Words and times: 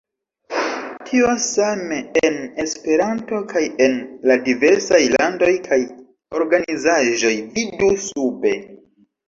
Tio 1.09 1.33
same 1.47 1.99
en 2.29 2.39
Esperanto 2.63 3.43
kaj 3.53 3.63
en 3.89 4.01
la 4.31 4.39
diversaj 4.49 5.03
landoj 5.19 5.53
kaj 5.71 5.81
organizaĵoj, 6.43 7.35
vidu 7.61 7.95
sube. 8.11 8.59